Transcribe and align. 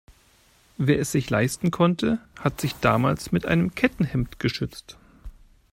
Wer 0.77 0.99
es 0.99 1.11
sich 1.11 1.29
leisten 1.29 1.69
konnte, 1.69 2.17
hat 2.39 2.59
sich 2.59 2.73
damals 2.77 3.31
mit 3.31 3.45
einem 3.45 3.75
Kettenhemd 3.75 4.39
geschützt. 4.39 4.97